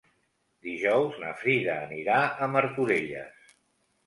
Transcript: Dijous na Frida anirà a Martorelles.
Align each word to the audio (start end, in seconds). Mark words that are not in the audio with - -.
Dijous 0.67 1.19
na 1.23 1.33
Frida 1.41 1.75
anirà 1.89 2.17
a 2.31 2.49
Martorelles. 2.55 3.55